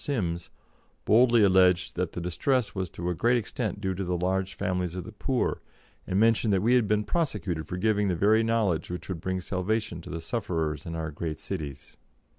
[0.03, 0.49] Sims
[1.05, 4.95] boldly alleged that the distress was to a great extent due to the large families
[4.95, 5.61] of the poor,
[6.07, 9.39] and mentioned that we had been prosecuted for giving the very knowledge which would bring
[9.41, 11.97] salvation to the sufferers in our great cities.